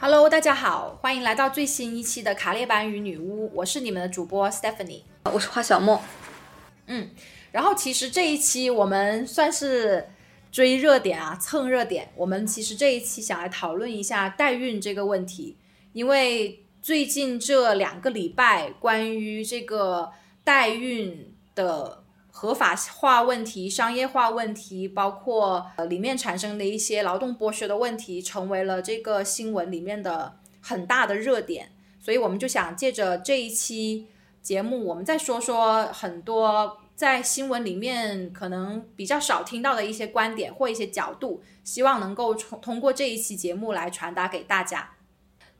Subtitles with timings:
[0.00, 6.00] Hello，大家好，欢迎来到最新一期的卡列班与女巫，我是你们的主播 Stephanie，我是花小莫。
[6.86, 7.10] 嗯，
[7.50, 10.08] 然后其实这一期我们算是
[10.52, 12.12] 追热点啊，蹭热点。
[12.14, 15.56] 我们其实这一期想来讨论一下代孕这个问题，
[15.92, 20.12] 因为最近这两个礼拜关于这个
[20.44, 21.97] 代孕的。
[22.38, 31.72] 合法化问题、商业化问题，包括呃里面产生的一些劳动剥削的问题，成为了这个新闻里面的很大的热点。
[31.98, 34.06] 所以我们就想借着这一期
[34.40, 44.90] 节目，我们再说说很多在新闻里面可能比较少听到的一些观点或一些角度，希望能够从通过这一期节目来传达给大家。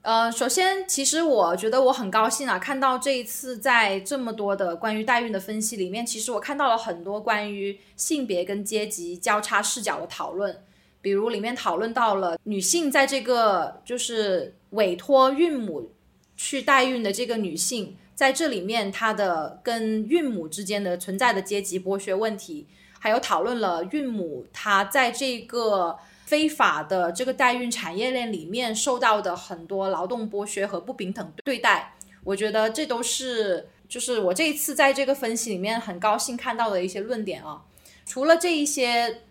[0.03, 10.63] 呃，首先，其实我觉得我很高兴啊，看到这一次在这么多的关于代孕的分析里面，其实我看到了很多关于性别跟阶级交叉视角的讨论。
[11.03, 15.91] 比如里面讨论到了女性在这个就是委托孕母
[16.37, 22.67] 去代孕的这个女性，在这里面她的跟孕母之间的存在的阶级剥削问题，
[22.99, 25.99] 还有讨论了孕母她在这个。
[26.29, 37.63] 非法的这个代孕产业链里面受到的很多劳动剥削和不平等对待，我觉得这都是就是我这一次在这个分析里面很高兴看到的一些论点啊。
[38.05, 39.23] 除了这一些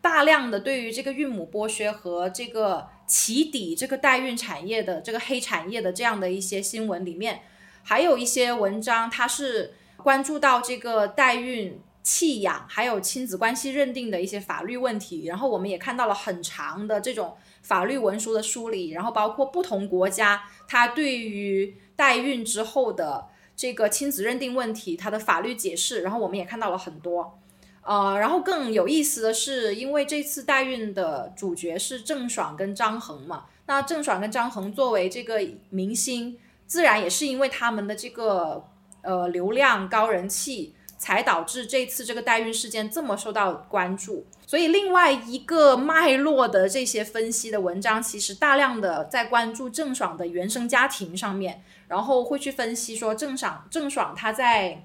[0.00, 7.42] 大量的对于这个孕母剥削和这个起底这个代孕产业的这个黑产业的这样的一些新闻里面，
[7.82, 11.78] 还有一些文章它是关注到这个代孕。
[12.02, 27.38] 弃养还有亲子关系认定的一些法律问题，然后我们也看到了很长的这种法律文书的梳理，然后包括不同国家它对于代孕之后的这个亲子认定问题它的法律解释，然后我们也看到了很多，
[27.82, 38.64] 呃，然后更有意思的是，因为这次代孕的主角是郑爽跟张恒嘛，那郑爽跟张恒作为这个明星，自然也是因为他们的这个
[39.02, 40.74] 呃流量高人气。
[41.00, 54.84] 才导致这次这个代孕事件这么受到关注，所以另外一个脉络的这些分析的文章，其实大量的在关注郑爽的原生家庭上面，然后会去分析说郑爽郑爽她在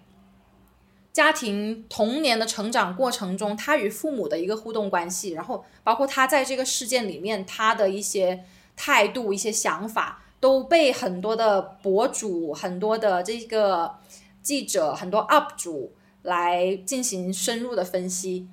[1.11, 8.45] 家庭童年的成长过程中，她与父母的一个互动关系，然后包括她在这个事件里面她的一些
[8.77, 13.95] 态度、一些想法，都被很多的博主、很多的这个
[14.41, 15.91] 记者、很多 UP 主。
[16.25, 18.47] 来进行深入的分析，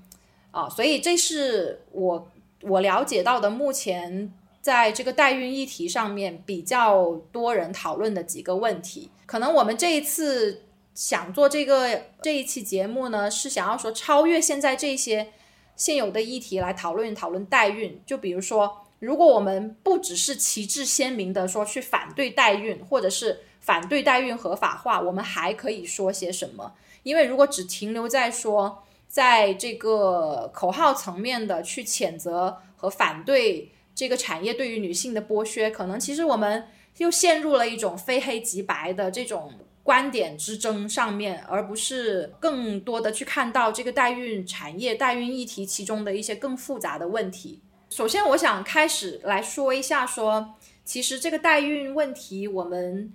[0.50, 2.28] 啊，所以这是我
[2.62, 9.10] 我了解到的目前在这个代孕议题上面比较多人讨论的几个问题。
[9.26, 10.62] 可能我们这一次
[10.94, 15.32] 想做这个这一期节目呢，是想要说超越现在这些
[15.74, 18.00] 现有的议题来讨论讨论代孕。
[18.04, 26.74] 就比如说，如果我们不只是旗帜鲜明的说去反对代孕，或者是反对代孕合法化，我们还可以说些什么？
[27.02, 36.66] 因为如果只停留在说，在这个口号层面的去谴责和反对这个产业对于女性的剥削，可能其实我们
[36.98, 39.52] 又陷入了一种非黑即白的这种
[39.82, 47.60] 观点之争上面，而不是更多的去看到这个代孕产业、代孕议题其中的一些更复杂的问题。
[47.90, 50.54] 首先，我想开始来说一下，说
[50.84, 53.12] 其实这个代孕问题，我们。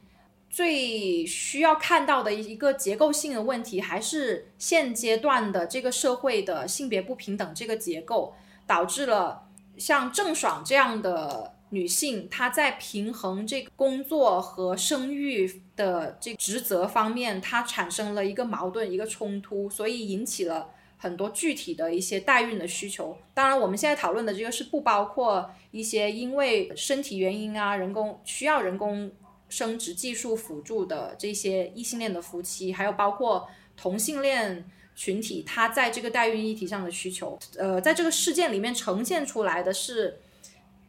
[0.50, 8.34] 最需要看到的一个结构性的问题，还是现阶段的这个社会的性别不平等这个结构，
[8.66, 9.48] 导致了
[9.78, 23.16] 像郑爽这样的女性，她在平衡这个工作和生育的这职责方面，她产生了一个矛盾，一个冲突，所以引起了很多具体的一些代孕的需求。
[23.34, 29.12] 当然，我们现在讨论的这个是不包括一些因为身体原因啊，人工需要人工。
[29.50, 33.48] 生殖技术辅助的这些异性恋的夫妻，还有包括
[33.78, 40.20] 同性恋群体，他在这个代孕议题上的需求，呃，在这个事件里面呈现出来的是，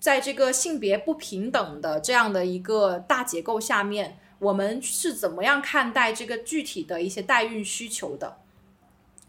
[0.00, 8.38] 在这个性别不平等的这样的一个大结构下面，我们是怎么样看待这个具体的一些代孕需求的？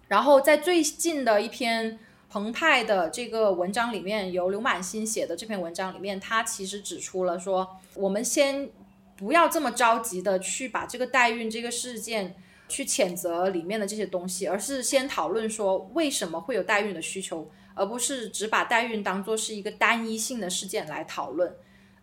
[0.07, 1.99] 然后在最近的一篇
[2.29, 8.69] 澎湃的这个文章里面，由刘满新写的这篇文章里面，他其实指出了说，我们先。
[9.19, 12.37] 不要这么着急的去把这个代孕这个事件
[12.69, 21.53] 去谴责里面的这些东西，而是先讨论说为什么会有代孕的需求，而不是只把代孕当做是一个单一性的事件来讨论。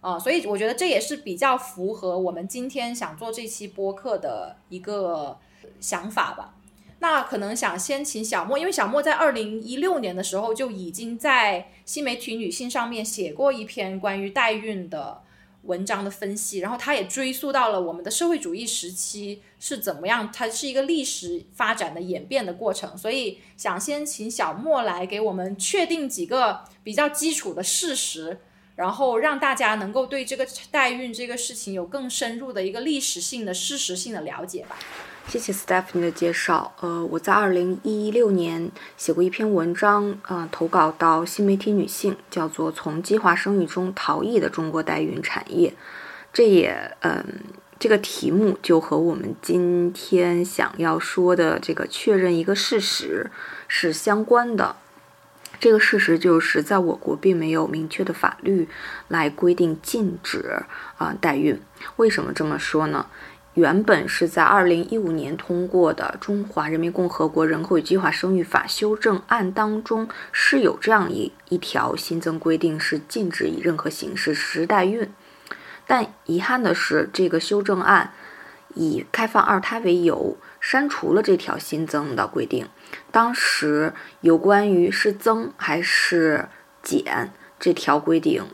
[0.02, 5.38] 啊，所以我觉得这也是比较符合我们今天想做这期播客的一个
[5.80, 6.54] 想法吧。
[6.98, 15.22] 那可能想先请小莫，因为小莫在二零一六年的时候就已经在新媒体女性上面写过一篇关于代孕的。
[15.66, 22.96] 文章的分析，然后它也追溯到了我们的社会主义时期是怎么样，它是一个历史发展的演变的过程。
[22.96, 28.38] 所以想先请小莫来给我们确定几个比较基础的事实，
[28.76, 34.78] 然后让大家能够对这个代孕这个事情有更深入的一个历史性的事实性的了解吧。
[35.28, 36.72] 谢谢 Stephanie 的介绍。
[36.80, 45.70] 呃，我在二零一六年写过一篇文章，呃，投稿到新媒体女性，叫做《从计划生育中逃逸的中国代孕产业》。
[46.32, 47.24] 这也，嗯，
[47.76, 53.28] 这个题目就和我们今天想要说的这个确认一个事实
[53.66, 54.76] 是相关的。
[55.58, 58.68] 这个事实就是，在我国并没有明确的法律
[59.08, 60.62] 来规定禁止
[60.98, 61.60] 啊代孕。
[61.96, 63.06] 为什么这么说呢？
[63.56, 75.10] 原本是在二零一五年通过的《中华人民共和国人口与计划生育法》修正案当中是有这样一一条新增规定，是禁止以任何形式实施代孕。
[75.86, 78.12] 但遗憾的是，这个修正案
[78.74, 82.68] 以开放二胎为由，删除了这条新增的规定。
[83.10, 86.50] 当时有关于是增还是
[86.82, 88.44] 减这条规定。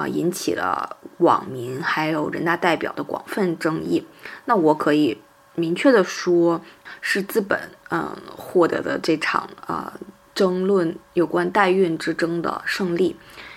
[0.00, 4.06] 啊，引起了网民还有人大代表的广泛争议。
[4.46, 5.20] 那我可以
[5.54, 6.62] 明确的说，
[7.02, 7.60] 是资本
[7.90, 9.92] 嗯获得的这场啊
[10.34, 13.16] 争论有关代孕之争的胜利，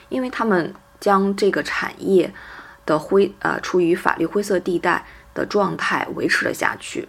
[0.10, 2.34] 因为他们将这个产业
[2.86, 7.08] 的灰呃处于法律灰色地带的状态维持了下去。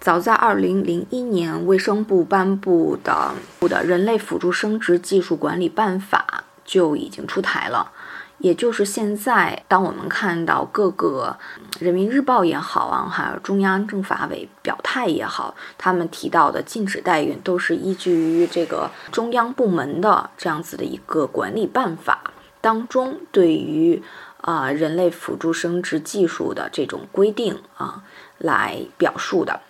[0.00, 3.32] 早在二零零一年，卫生部颁布的
[3.68, 6.26] 《的人类辅助生殖技术管理办法》
[6.64, 7.92] 就已经出台了。
[8.38, 11.36] 也就是现在，当我们看到各个
[11.80, 24.02] 人民日报也好啊，还有中央政法委表态也好，他们提到的禁止代孕，都是依据于这个中央部门的这样子的一个管理办法当中，对于
[24.42, 28.04] 啊人类辅助生殖技术的这种规定啊
[28.36, 29.60] 来表述的。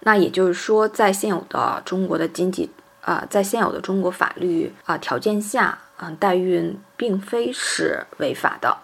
[0.00, 2.70] 那也就是说，在现有的中国的经济
[3.02, 5.78] 啊，在现有的中国法律啊条件下。
[5.96, 8.78] 嗯，代孕并非是违法的。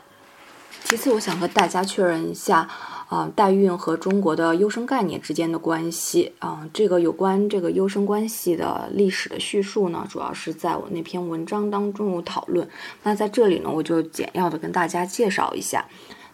[0.84, 2.66] 其次，我想和大家确认一下，
[3.08, 6.32] 啊，代孕和中国的优生概念之间的关系。
[6.38, 12.66] 啊，这个有关这个优生关系的历史的叙述呢，主要是在我那篇文章当中有讨论。
[13.02, 15.84] 那在这里呢，我就简要的跟大家介绍一下，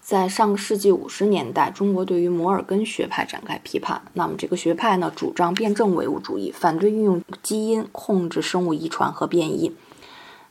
[0.00, 4.00] 在上个世纪五十年代，中国对于摩尔根学派展开批判。
[4.12, 9.74] 那么这个学派呢，主张辩证唯物主义，反对运用基因控制生物遗传和变异。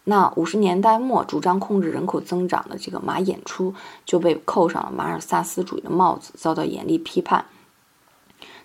[0.07, 3.73] 那五十年代末主张控制人口增长的这个马衍初
[4.05, 7.45] 就被扣上了马尔萨斯主义的帽子，遭到严厉批判。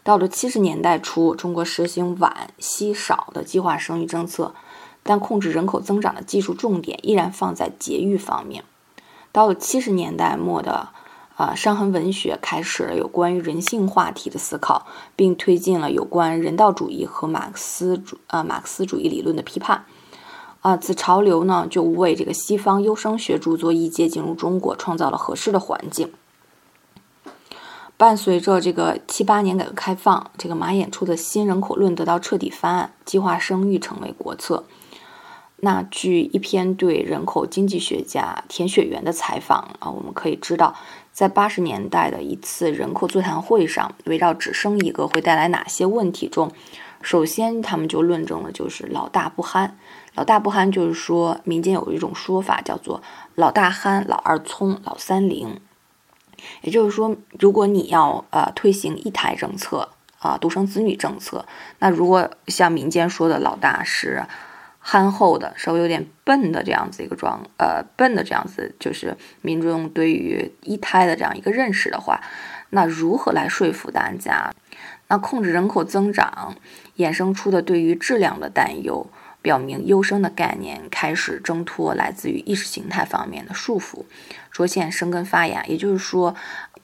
[0.02, 4.54] 到了七十年代初，中国实行晚稀少的计划生育政策，
[5.02, 8.64] 但控制人口增长的技术重点依然放在节育方面。
[9.32, 10.88] 到了七十年代末的
[11.37, 19.87] 啊，伤痕文学开始了有关于人性话题的思考，并推进了有关人道主义和马克思主啊马克思主义理论的批判。
[20.61, 26.12] 啊，此潮流呢，就为这个西方优生学著作一阶进入中国创造了合适的环境。
[27.97, 34.64] 伴随着这个七八年改革开放，这个马衍初的新人口论得到彻底翻案，计划生育成为国策。
[35.62, 40.75] 那据一篇对人口经济学家田雪原的采访啊，我们可以知道，
[41.12, 46.50] 在八十年代的一次人口座谈会上，围绕只生一个会带来哪些问题中，
[47.02, 49.76] 首先他们就论证了就是老大不憨。
[50.14, 53.02] 老大不憨，就是说民间有一种说法叫做
[53.37, 55.61] “老大憨，老二聪，老三灵”。
[56.62, 61.45] 也就是说，如果你要呃推行一胎政策啊，独生子女政策，
[61.79, 64.25] 那如果像民间说的老大是
[64.79, 72.21] 憨厚的，稍微有点笨的这样子一个状呃笨的这样子，就是民众对于一胎的这样一个认识的话，
[72.71, 74.50] 那如何来说服大家？
[75.09, 76.55] 那控制人口增长
[76.97, 79.07] 衍生出的对于质量的担忧。
[79.42, 84.04] 表明优生的概念开始挣脱来自于意识形态方面的束缚，
[84.50, 85.64] 逐渐生根发芽。
[85.64, 86.35] 也就是说，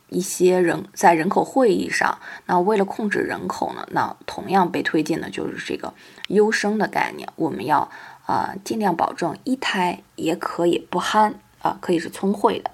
[0.08, 5.92] 一些人在人口会议上，那为了控制人口呢，那同样被推进的就是这个
[6.28, 7.28] 优生的概念。
[7.36, 7.90] 我们要
[8.24, 12.70] 啊尽量保证一胎也可以不憨啊，可以是聪慧的。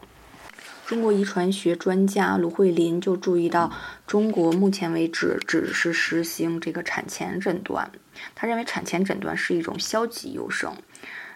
[0.86, 3.72] 中国遗传学专家卢慧林就注意到，
[4.06, 7.90] 中国目前为止只是实行这个产前诊断。
[8.34, 10.74] 他认为产前诊断是一种消极优生，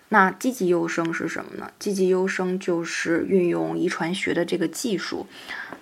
[0.08, 1.70] 那积极优生是什么呢？
[1.78, 5.26] 积极优生就是运用遗传学的这个技术，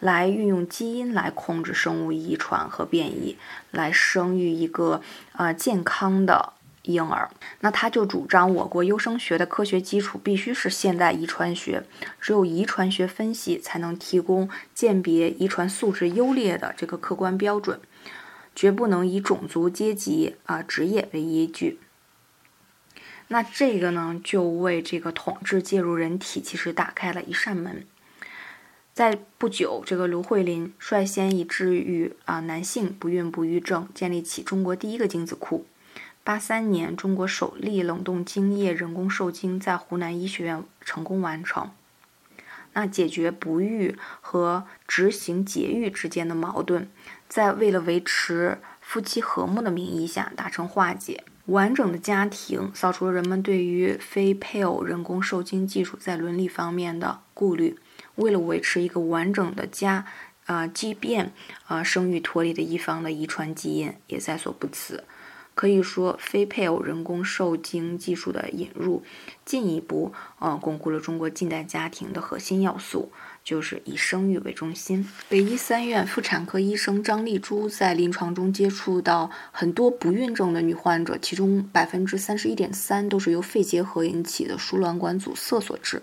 [0.01, 3.37] 来运用基因来控制生物遗传和变异，
[3.71, 7.31] 来生育一个呃健康的婴儿。
[7.61, 11.85] 那他就主张我国优生学的科学基础必须是现代遗传学，
[12.21, 17.79] 只有遗传学分析才能提供鉴别遗传素质优劣的这个客观标准，
[18.54, 21.78] 绝不能以种族、阶级啊、职业为依据。
[23.28, 27.87] 那这个呢，就为这个统治介入人体其实打开了一扇门。
[28.92, 35.66] 在不久，这个卢慧林率先以治愈啊男性不孕不育症，建立起中国第一个精子库。
[36.23, 41.70] 八三年，中国首例冷冻精液人工受精在湖南医学院成功完成。
[42.75, 46.88] 那解决不育和执行节育之间的矛盾，
[47.35, 51.25] 在为了维持夫妻和睦的名义下达成化解。
[51.47, 57.76] 完整的家庭扫除了人们对于非配偶人工受精技术在伦理方面的顾虑。
[58.14, 60.07] 为了维持一个完整的家，
[60.47, 61.33] 啊，即便
[61.67, 65.03] 啊生育脱离的一方的遗传基因也在所不辞。
[65.57, 69.03] 可以说，非配偶人工受精技术的引入，
[69.45, 73.11] 进一步呃巩固了中国近代家庭的核心要素，
[73.45, 75.07] 就是以生育为中心。
[75.29, 86.03] 北医三院妇产科医生张丽珠在临床中接触到很多不孕症的女患者，其中百分之三十一点三都是由肺结核引起的输卵管阻塞所致。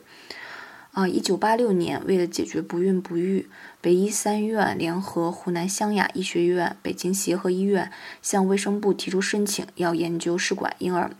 [0.92, 7.90] 啊，一九八六年，为了解决不孕不育，北医三院联合湖南湘雅医学院、北京协和医院，
[8.22, 11.12] 向卫生部提出申请，要研究试管婴儿。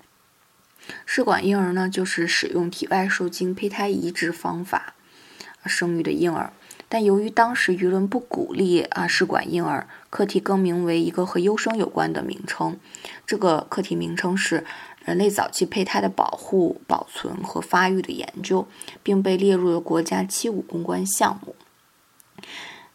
[1.06, 4.94] 试管婴儿呢，就是使用体外受精胚胎移植方法
[5.66, 6.54] 生育的婴儿。
[6.90, 12.78] 但由于当时舆论不鼓励啊试管婴儿，课题更名为一个和优生有关的名称。
[13.26, 14.66] 这个课题名称是。
[15.04, 18.68] 人类早期胚胎的保护、保存和发育的研究，
[19.02, 21.56] 并被列入了国家“七五”攻关项目。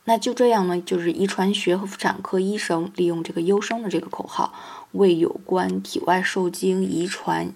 [0.04, 4.54] 那就这样呢，就是遗传学和妇产科医生利用这个“优生”的这个口号，
[4.92, 7.52] 为有关体外受精、遗传、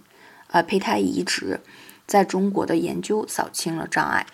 [0.49, 1.61] 呃胚胎移植
[2.05, 4.27] 在中国的研究扫清了障碍。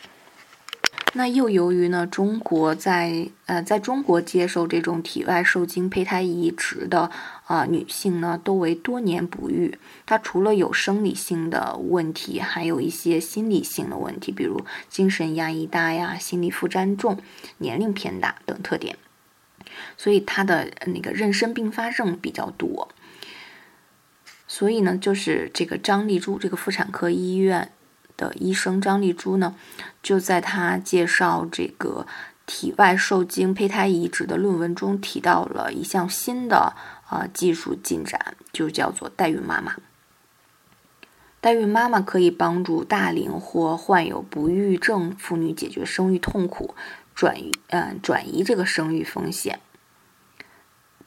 [1.12, 7.10] 那又由于呢，中国在呃，在中国接受这种体外受精胚胎移植的
[7.46, 9.78] 啊女性呢，都为多年不育。
[10.04, 17.18] 她除了有生理性的问题，还有一些心理性的问题，比如精神压力大呀、心理负担重、
[17.58, 18.98] 年龄偏大等特点。
[19.96, 22.88] 所以她的那个妊娠并发症比较多。
[24.46, 27.70] 所以呢，就是这个张丽珠这个妇产科医院。
[28.16, 29.54] 的医生张丽珠呢，
[30.02, 32.06] 就在她介绍这个
[32.46, 36.74] 体外受精胚胎移植的论文中提到了一项新的
[37.08, 39.76] 啊技术进展，就叫做代孕妈妈。
[41.40, 46.74] 代孕妈妈可以帮助大龄或患有不育症妇女解决生育痛苦，
[47.14, 49.60] 转移嗯转移这个生育风险。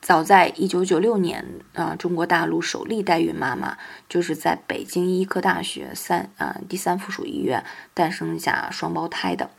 [0.01, 3.77] 早在一九九六年，啊，中国大陆首例代孕妈妈
[4.08, 7.63] 就是在北京医科大学三啊第三附属医院
[7.94, 9.50] 诞生下双胞胎的。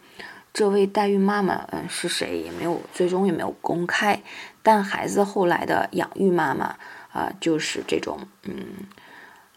[0.52, 4.20] 这位代孕妈妈，嗯，是谁也没有，最终也没有公开。
[4.62, 6.76] 但孩子后来的养育妈妈，
[7.12, 8.66] 啊，就是这种，嗯，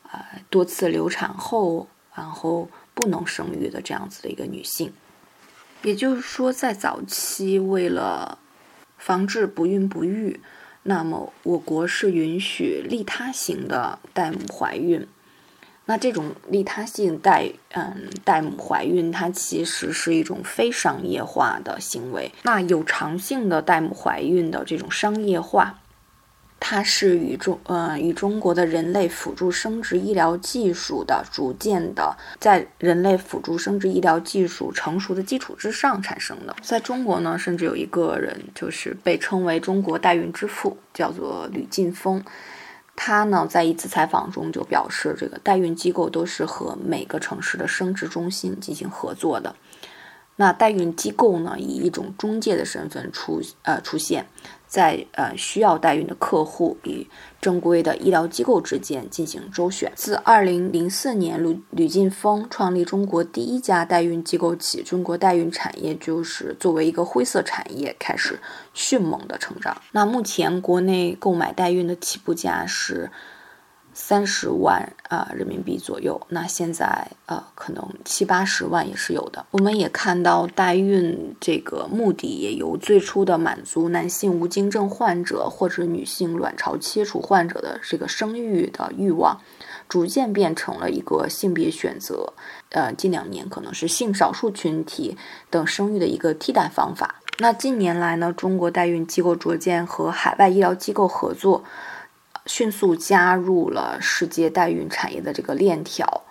[0.04, 4.94] 啊，多次流产后，然后不能生育的这样子的一个女性。
[5.82, 8.38] 也就是说，在早期，为了
[8.98, 10.42] 防治不孕不育。
[10.84, 15.08] 那么，我国是允许利他型的代母怀孕。
[15.86, 22.32] 那这种利他性代嗯代母怀孕，它其实是一种非商业化的行为。
[22.44, 25.82] 那有偿性的代母怀孕的这种商业化。
[26.66, 36.56] 它是与中呃与中国的人类辅助生殖医疗技术的逐渐的在人类辅助生殖医疗技术成熟的基础之上产生的。
[36.62, 42.24] 在中国呢，甚至有一个人就是被称为中国代孕之父，叫做吕晋峰。
[42.96, 49.54] 他呢在一次采访中就表示，这个代孕机构都是和每个城市的生殖中心进行合作的。
[50.36, 54.26] 那代孕机构呢，以一种中介的身份出呃出现。
[54.66, 57.08] 在呃需要代孕的客户与
[57.40, 59.92] 正规的医疗机构之间进行周旋。
[59.96, 68.40] 自二零零四年吕吕晋峰创立中国第一家代孕机构起，中国代孕产业就是作为一个灰色产业开始
[68.74, 69.80] 迅猛的成长。
[69.92, 73.12] 那目前国内购买代孕的起步价是。
[73.94, 79.46] 三十万啊人民币左右，那现在呃可能七八十万也是有的。
[79.52, 89.40] 我们也看到代孕这个目的也由最初的满足男性无精症患者或者女性卵巢切除患者的这个生育的欲望，
[89.88, 92.34] 逐渐变成了一个性别选择，
[92.70, 95.16] 呃近两年可能是性少数群体
[95.50, 97.22] 等生育的一个替代方法。
[97.40, 101.64] 那近年来呢，中国代孕机构逐渐和海外医疗机构合作。
[102.46, 106.24] 迅速加入了世界代孕产业的这个链条，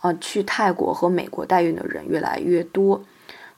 [0.00, 3.02] 呃，去泰国和美国代孕的人越来越多。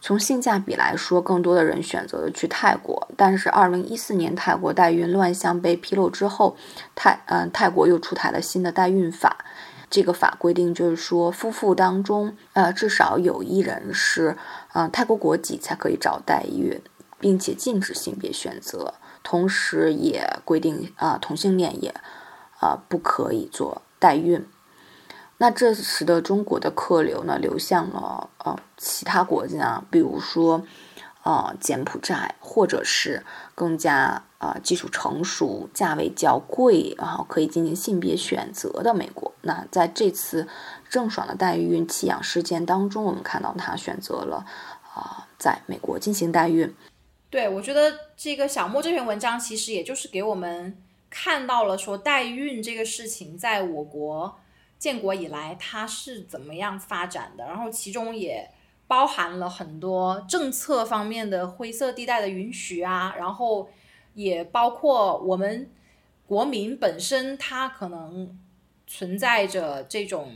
[0.00, 3.08] 从性价比来说，更多的人选择了去泰国。
[3.16, 6.56] 但是，二零一四年泰国代孕乱象被披露之后，
[6.94, 9.44] 泰嗯泰国又出台了新的代孕法。
[9.90, 14.36] 这个法规定就是说，夫妇当中呃至少有一人是
[14.74, 16.80] 嗯泰国国籍才可以找代孕，
[17.18, 18.94] 并且禁止性别选择。
[19.30, 21.94] 同时，也规定啊同性恋也
[22.60, 24.42] 啊不可以做代孕。
[25.36, 30.64] 那这使得中国的客流呢流向了呃其他国家，比如说
[31.24, 33.22] 呃柬埔寨，或者是
[33.54, 39.30] 更加啊技术成熟、价位较贵，然后可以进行性别选择的美国。
[39.42, 40.48] 那在这次
[40.88, 44.46] 郑爽的代孕弃养事件当中，我们看到她选择了
[44.94, 46.74] 啊在美国进行代孕。
[47.30, 54.38] 对，我觉得这个小莫这篇文章其实也就是给我们看到了说代孕这个事情在我国。
[54.78, 57.44] 建国以来，它是怎么样发展的？
[57.44, 58.48] 然后其中也
[58.86, 63.68] 包含了很多政策方面的灰色地带的允许啊，然后
[64.14, 65.68] 也包括我们
[66.28, 68.38] 国民本身，它可能
[68.86, 70.32] 存在着这种，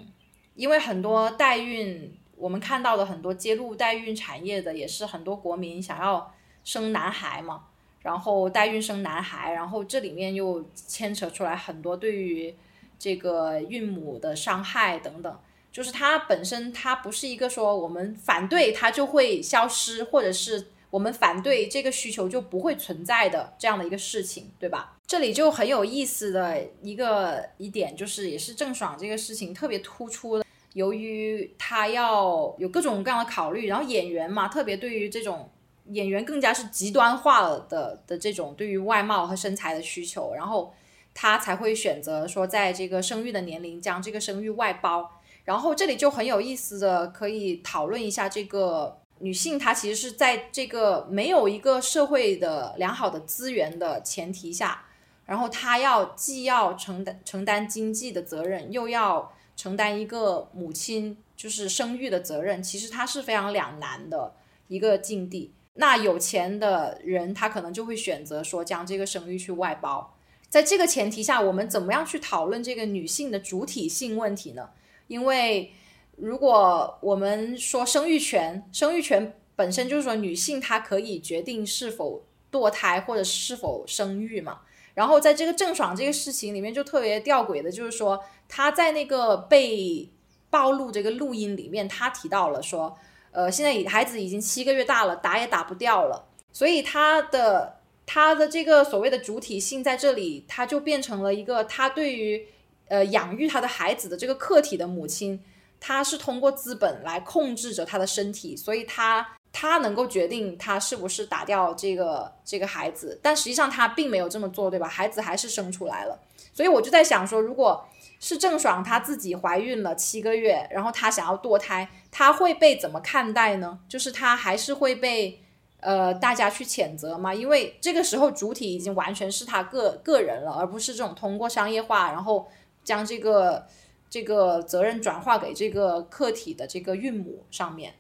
[0.57, 7.65] 因为很多代孕，我们看到的很多揭露代孕产业的，也是很多国民想要生男孩嘛，
[8.03, 12.55] 然后代孕生男孩，然后这里面又牵扯出来很多对于。
[12.99, 15.39] 这个孕母的伤害等等，
[15.73, 24.99] 就是它本身，它不是一个说我们反对它就会消失，或者是我们反对这个需求就不会存在的这样的一个事情，对吧？
[25.05, 35.51] 这里就很有意思的一个一点，就是也是郑爽这个事情特别突出的，由于她要有各种各样的考虑，然后演员嘛，特别对于这种
[35.87, 40.73] 演员更加是极端化了的的这种对于外貌和身材的需求，然后。
[41.15, 45.21] 他才会选择说，在这个生育的年龄将这个生育外包。
[45.45, 54.87] 然后这里就很有意思的，可以讨论一下这个女性，她其实是在这个没有一个社会的良好的资源的前提下，
[55.27, 64.33] 然后她要既要承担承担经济的责任，又要承担一个母亲就是生育的责任，其实她是非常两难的
[64.69, 65.53] 一个境地。
[65.75, 70.15] 那有钱的人，他可能就会选择说将这个生育去外包。
[70.49, 74.69] 在这个前提下，我们怎么样去讨论这个女性的主体性问题呢？
[75.07, 75.73] 因为
[76.17, 84.61] 如果我们说生育权，生育权本身就是说女性她可以决定是否堕胎或者是否生育嘛。
[84.93, 90.11] 然后在这个郑爽这个事情里面就特别吊诡的，就是说她在那个被
[90.51, 92.95] 暴露这个录音里面，她提到了说，
[93.33, 97.79] 呃，现在已孩子已经七个月大了，打也打不掉了，所以他的。
[98.05, 102.47] 他的这个所谓的主体性在这里，他就变成了一个他对于
[102.89, 105.41] 呃养育他的孩子的这个客体的母亲，
[105.81, 114.89] 他是通过资本来控制着他的身体，所以他他能够决定他是不是打掉这个这个孩子，但实际上他并没有这么做，对吧？
[114.89, 116.21] 孩子还是生出来了，
[116.53, 117.83] 所以我就在想说，如果
[118.23, 123.81] 是郑爽她自己怀孕了七个月，然后她想要堕胎，她会被怎么看待呢？
[123.87, 125.41] 就是她还是会被。
[125.85, 132.47] 呃，大家去谴责嘛，因为这个时候主体已经完全是她个个人了，而不是这种通过商业化，然后
[132.85, 133.67] 将这个
[134.09, 137.95] 这个责任转化给这个客体的这个孕母上面。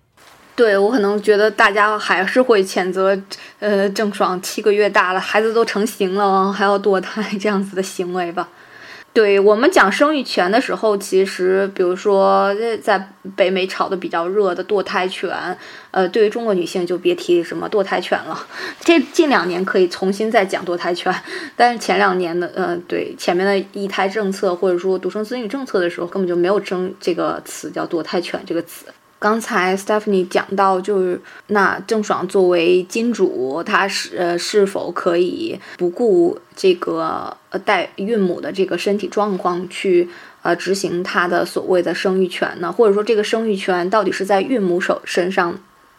[0.55, 3.21] 对我可能觉得大家还是会谴责，
[3.59, 8.49] 呃，郑爽七个月大了，孩子都成型了，还要堕胎这样子的行为吧。
[9.15, 15.31] 对我们讲生育权的时候，其实比如说在北美炒的比较热的堕胎权，
[15.91, 18.47] 呃，对于中国女性就别提什么堕胎权了。
[18.81, 21.15] 这近两年可以重新再讲堕胎权，
[21.55, 28.87] 但是前两年的，呃，对前面的一胎政策或者说独生子女政策的时候，根本就没有争这个词叫堕胎权这个词。
[29.23, 40.09] 刚才 Stephanie 讲到，就是那郑爽作为金主，她是呃是否可以不顾这个呃代孕母的这个身体状况去
[40.43, 42.73] 呃执行她的所谓的生育权呢？
[42.73, 45.57] 或者说这个生育权到底是在孕母手身上？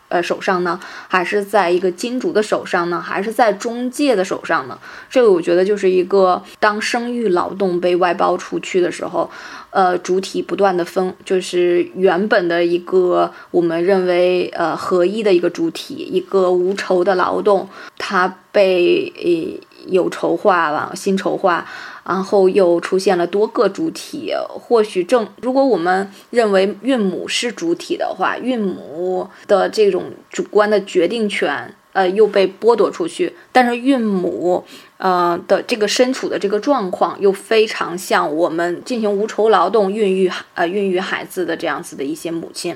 [0.09, 4.77] 呃，手上呢，还是在一个金主的手上呢，还是在中介的手上呢？
[5.09, 9.31] 这个我觉得就是一个当生育劳动被外包出去的时候，
[9.73, 21.65] 呃，主体不断的分，就是原本的一个我们认为呃合一的一个主体，一个无酬的劳动，它被呃有酬化了，薪酬化。
[22.05, 34.63] 然后又出现了多个主体，或许正如果我们认为孕母是主体的话，孕母的这种主观的决定权呃又被剥夺出去，但是孕母
[34.97, 42.75] 呃的这个身处的这个状况又非常像我们进行无酬劳动孕育呃孕育孩子的这样子的一些母亲。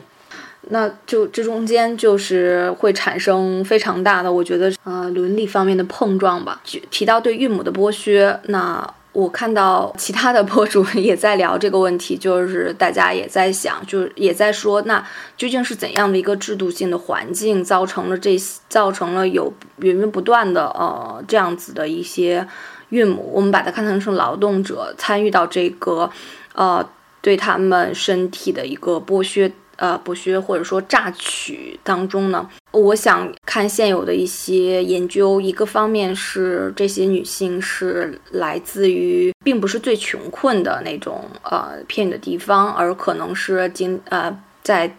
[0.70, 6.62] 那就这中间就是会产生非常大的，我觉得呃伦理方面的碰撞吧。
[6.92, 8.86] 提到对孕母的剥削，那
[9.18, 15.04] 我看到其他的博主 也在聊这个问题，就是大家也在想，就是也在说，那
[15.36, 18.38] 究竟是怎样的一个制度性的环境造成了这
[18.70, 22.48] 造成了有源源不断的呃这样子的一些
[22.90, 26.08] 孕母，我们把它看成是劳动者参与到这个
[26.54, 26.88] 呃
[27.20, 29.52] 对他们身体的一个剥削。
[29.80, 44.96] 呃，剥削或者说榨取当中呢，我想看现有的一些研究，一个方面是这些女性是来自于并不是最穷困的那种呃偏远的地方，而可能是经呃在。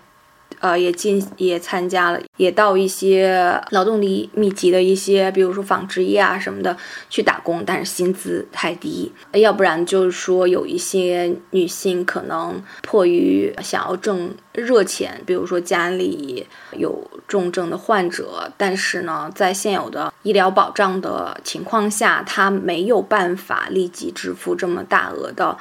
[0.60, 6.76] 呃，也进也参加了，也到一些劳动力密集的一些，比如说纺织业啊什么的
[7.08, 9.12] 去打工，但是薪资太低。
[9.32, 25.56] 要不然就是说有一些女性可能迫于想要挣热钱，比如说家里有重症的患者，但是呢，在现有的医疗保障的情况下，她没有办法立即支付这么大额的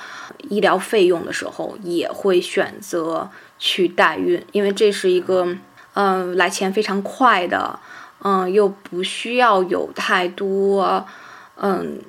[0.50, 3.30] 医疗费用的时候，也会选择。
[3.60, 5.48] 去代孕，因为这是一个，
[5.94, 7.80] 嗯，来钱非常快的，
[8.22, 11.06] 嗯，又不需要有太多，
[11.56, 12.00] 嗯，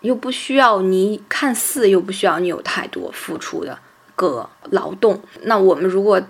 [0.00, 3.78] 又不需要你看似又不需要你有太多付出的
[4.14, 5.20] 个劳动。
[5.42, 6.20] 那我们如果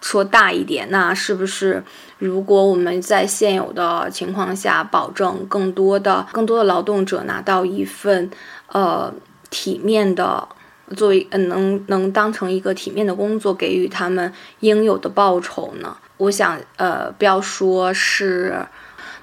[0.00, 1.82] 说大一点，那是不是
[2.18, 8.30] 如果我们在现有的情况下保证更多的、更多的劳动者拿到一份，
[8.68, 9.12] 呃，
[9.48, 10.48] 体面的？
[10.96, 15.96] 作为嗯，能能当成一个体面的工作，给予他们应有的报酬呢？
[16.16, 18.66] 我想，呃，不要说是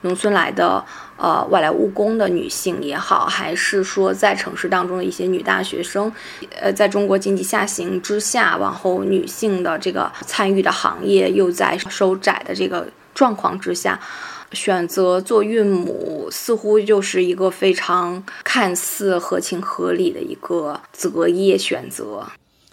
[0.02, 0.84] 农村来的
[1.18, 6.12] 呃外来务工的女性也好，还是说在城市当中的一些女大学生，
[6.60, 14.00] 呃，在中国经济下行之下，往后女性的这个参与的行业又在收窄的这个状况之下。
[14.54, 22.28] 选择做孕母，似乎就是一个非常看似合情合理的一个择业选择。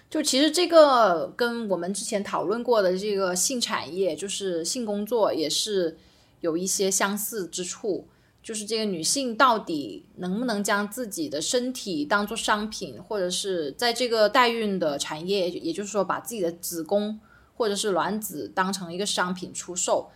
[0.09, 5.97] 就其实这个跟我们之前讨论过的这个性产业，就是性工作，也是
[6.41, 8.07] 有一些相似之处。
[8.41, 17.19] 就是这个女性到底能不能将自己的身体当做商品，或者是在这个代孕的产业，也就是说把自己的子宫
[17.55, 20.11] 或者是卵子当成一个商品出售？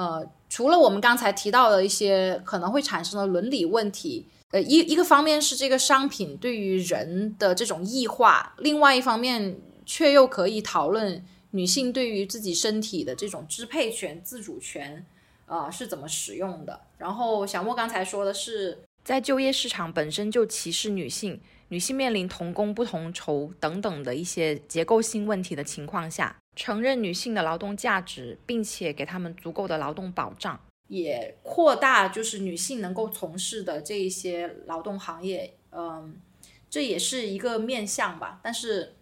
[0.00, 15.04] 呃，除了我们刚才提到的一些可能会产生的伦理问题，呃，一一个方面是这个商品对于人的这种异化，另外一方面却又可以讨论女性对于自己身体的这种支配权、自主权，
[15.44, 16.80] 呃，是怎么使用的。
[16.96, 26.34] 然后小莫刚才说的是，在就业市场本身就歧视女性，女性面临同工不同酬等等的一些结构性问题的情况下。
[26.60, 35.54] 承认女性的劳动价值，并且给他们足够的劳动保障，也扩大就是女性能够从事的这一些劳动行业。
[35.72, 36.20] 嗯，
[36.68, 38.40] 这也是一个面向吧。
[38.42, 38.92] 但是，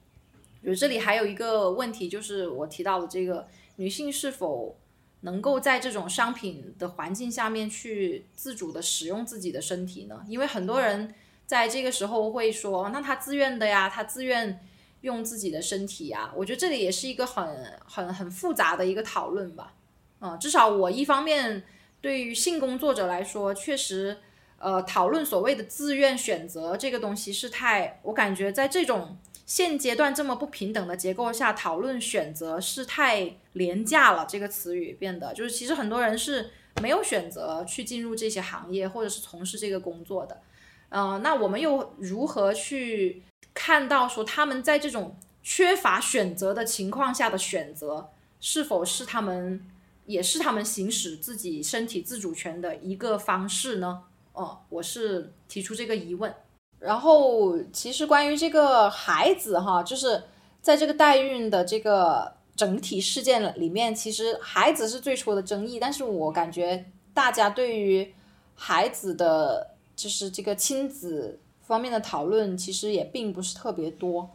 [0.63, 4.79] 比如这里还有一个问题，就是我提到的这个女性是否
[5.23, 10.25] 能够在这种商品的环境下面去自主的使用自己的身体呢？
[10.29, 11.13] 因为很多人
[11.45, 14.61] 在这个时候会说，那她自愿的呀，她自愿。
[15.03, 17.47] 用自己的身体呀，我觉得这里也是一个很
[17.85, 19.75] 很很复杂的一个讨论吧。
[20.21, 21.63] 嗯，至少我一方面
[22.01, 24.19] 对于性工作者来说，确实，
[24.59, 34.27] 呃，讨论所谓的自愿选择这个东西是太，我感觉在这种现阶段这么不平等的结构下，讨论选择是太廉价了。
[34.29, 36.51] 这个词语变得就是，其实很多人是
[36.83, 40.43] 没有选择去进入这些行业或者是从事这个工作的。
[40.89, 43.23] 嗯，那我们又如何去？
[43.61, 49.61] 看到说他们在这种缺乏选择的情况下的选择，是否是他们
[50.07, 54.05] 也是他们行使自己身体自主权的一个方式呢？
[54.33, 56.33] 哦，我是提出这个疑问。
[56.79, 60.23] 然后，其实关于这个孩子哈，就是
[60.63, 68.15] 在这个代孕的这个整体事件里面，其实孩子是最初的争议，但是我感觉大家对于
[68.55, 71.41] 孩子的就是这个亲子。
[71.69, 74.29] 方面的讨论其实也并不是特别多，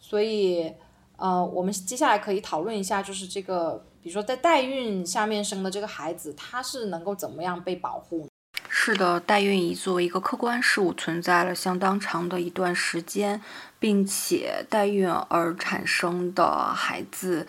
[0.00, 0.74] 所以，
[1.16, 8.28] 呃，我们接下来可以讨论一下，就是这个，比如说在代孕下面生的这个孩子，他是能够怎么样被保护？
[8.68, 13.40] 是的，代孕已作为一个客观事物存在了相当长的一段时间，
[13.78, 17.46] 并且代孕而产生的孩子，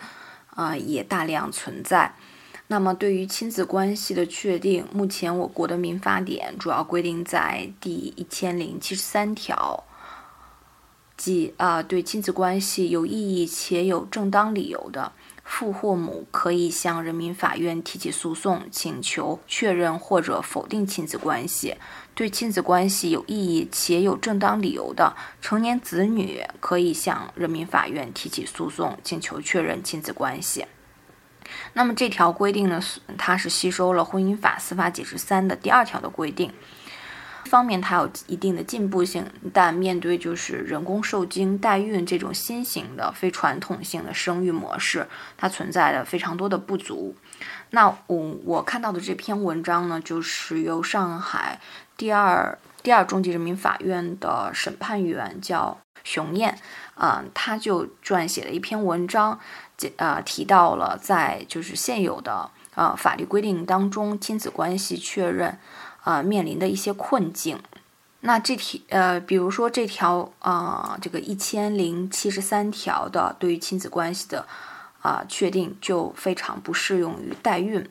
[0.50, 2.14] 啊，也大量存在。
[2.66, 9.84] 那么，对于亲子关系的确定，目前我国的民法典主要规定在第一千零七十三条，
[11.16, 15.12] 即啊，对亲子关系有异议且有正当理由的。
[15.44, 21.74] 父或母可以向人民法院提起诉讼，请求确认或者否定亲子关系。
[22.14, 30.64] 对亲子关系有异议且有正当理由的成年子女，可以向人民法院提起诉讼，请求确认亲子关系。
[31.74, 32.80] 那么这条规定呢，
[33.18, 36.52] 它是吸收了《婚姻法司法解释三》的第二条的规定。
[37.46, 47.14] 方面它有一定的进步性，但面对就是人工受精代孕这种新型的非传统性的生育模式，它存在的非常多的不足。
[47.70, 51.60] 那我我看到的这篇文章呢，就是由上海
[51.96, 56.56] 第二第二中级人民法院的审判员叫熊燕，
[56.94, 59.40] 啊，他就撰写了一篇文章，
[59.76, 65.58] 这呃，提到了在就是现有的呃法律规定当中，亲子关系确认。
[66.04, 67.58] 啊，面临的一些困境。
[68.20, 74.46] 那这题呃，比如说这条啊，这个一千零七十三条的对于亲子关系的
[75.00, 77.88] 啊确定，就非常不适用于代孕。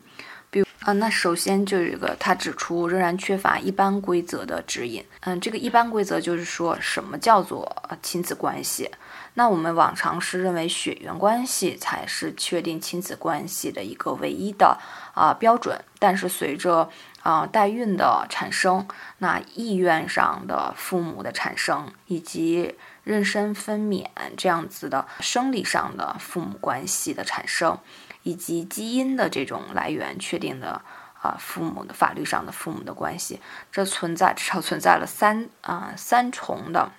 [0.84, 5.04] 啊，那首先就有一个，他指出仍然缺乏一般规则的指引。
[5.22, 8.92] 嗯，这个一般规则就是说什么叫做亲子关系？
[9.36, 14.78] 那我们往常是认为血缘关系才是确定亲子关系的一个唯一的
[15.16, 16.90] 啊标准，但是随着
[17.22, 18.86] 啊，代孕的产生，
[19.20, 27.80] 那意愿上的父母的产生，以及妊娠分娩这样子的生理上的父母关系的产生，
[28.24, 30.82] 以及基因的这种来源确定的
[31.22, 33.40] 啊父母的法律上的父母的关系，
[33.72, 36.92] 这存在至少存在了三啊三重的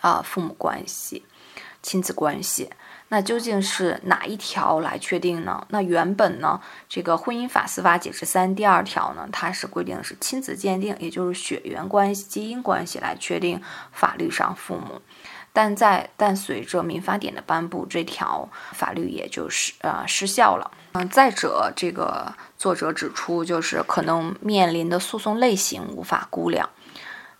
[0.00, 1.24] 啊父母关系、
[1.82, 2.70] 亲子关系。
[3.08, 5.64] 那究竟是哪一条来确定呢？
[5.70, 15.00] 那原本呢，这个婚姻法司法解释三第二条呢，它是规定的是亲子鉴定，也就是血缘关系、基因关系来确定法律上父母。
[15.56, 20.70] 但在但随着民法典的颁布，这条法律也就是呃失效了。
[20.92, 26.68] 嗯，再者，这个作者指出，就是可能面临的诉讼类型无法估量。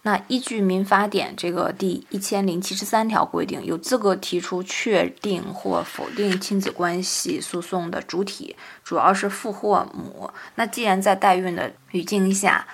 [0.01, 10.31] 那依据民法典这个第一千零七十三条规定，有资格提出确定或否定亲子关系诉讼的主体主要是父或母。
[10.55, 12.67] 那既然在代孕的语境下，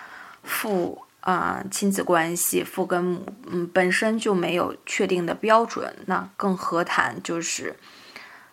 [0.45, 7.75] 父啊亲子关系父跟母嗯本身就没有确定的标准，那更何谈就是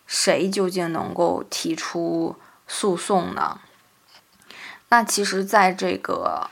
[0.08, 3.60] 谁究竟能够提出诉讼呢？
[4.88, 6.50] 那其实，在这个。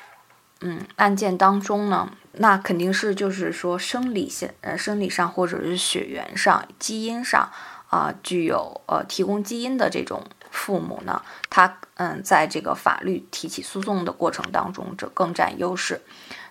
[0.59, 7.51] 嗯，案件当中呢，那肯定是就是说生理性呃生理上或者是血缘上基因上
[7.89, 16.01] 啊具有呃提供基因的这种父母呢，他嗯在这个法律提起诉讼的过程当中，这更占优势。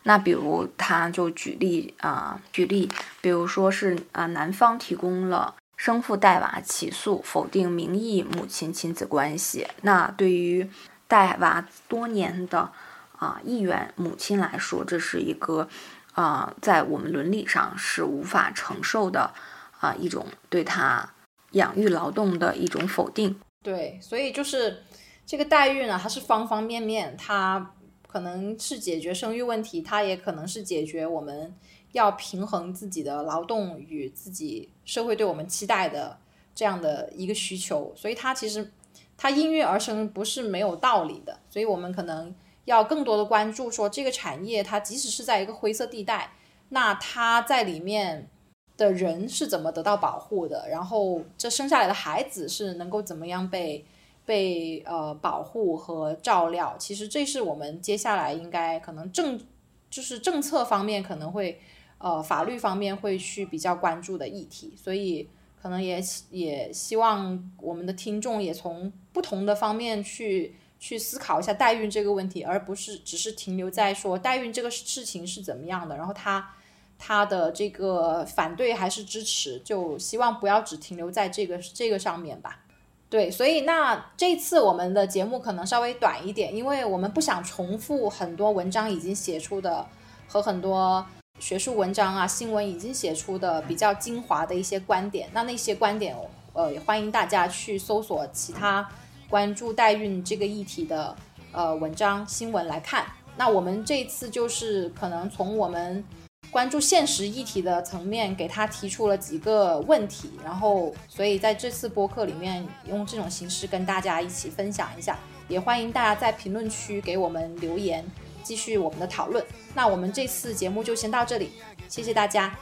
[0.04, 2.88] 那比如他就举例啊举例，
[3.20, 10.70] 比如说是啊男方提供了生父带娃起诉否定名义母亲亲子关系，那对于
[11.08, 12.70] 带娃多年的。
[13.18, 15.66] 啊，意愿母亲来说，这是一个，
[16.12, 19.32] 啊，在我们伦理上是无法承受的，
[19.80, 21.14] 啊，一种对他
[21.52, 23.40] 养育劳动的一种否定。
[23.62, 24.84] 对，所以就是
[25.26, 27.74] 这个待遇呢，它是方方面面，它
[28.06, 31.54] 可能是解决生育问题，它也可能是解决我们
[31.92, 36.16] 要平衡自己的劳动与自己社会对我们期待的
[36.54, 37.92] 这样的一个需求。
[37.96, 38.72] 所以它其实
[39.16, 42.34] 它应运而生不是没有道理的，所以我们可能。
[42.66, 46.32] 要更多的关注，说这个产业它即使是在一个灰色地带，
[46.70, 48.28] 那它在里面
[48.76, 50.68] 的人是怎么得到保护的？
[50.68, 53.86] 然后这生下来的孩子是能够怎么样被
[54.26, 56.76] 被呃保护和照料？
[56.78, 59.40] 其实这是我们接下来应该可能政
[59.88, 61.58] 就是政策方面可能会
[61.96, 65.28] 呃法律方面会去比较关注的议题，所以
[65.62, 70.56] 可能也也希望我们的听众也从不同的方面去。
[70.78, 76.54] 去思考一下代孕这个问题，而不是只是停留在说代孕这个事情是怎么样的，然后他
[76.98, 82.65] 他的这个反对还是支持，就希望不要只停留在这个这个上面吧。
[83.08, 89.86] 对，所以那这次我们的节目可能稍微短一点，因为我们不想重复很多文章已经写出的
[90.26, 91.06] 和很多
[91.38, 95.28] 学术文章啊、新闻已经写出的比较精华的一些观点。
[95.32, 96.16] 那那些观点，
[96.52, 98.88] 呃，也欢迎大家去搜索其他。
[99.28, 101.14] 关注代孕这个议题的
[101.52, 106.04] 呃文章新闻来看，那我们这次就是可能从我们
[106.50, 118.04] 关注现实议题的层面，给他提出了几个问题，然后所以在这次播客里面用这种形式跟大家一起分享一下，也欢迎大家在评论区给我们留言，
[118.42, 119.44] 继续我们的讨论。
[119.74, 121.52] 那我们这次节目就先到这里，
[121.88, 122.56] 谢谢大家，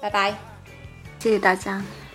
[0.00, 0.34] 拜拜，
[1.18, 2.05] 谢谢大家。